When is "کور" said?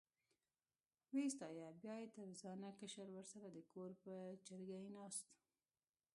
3.71-3.91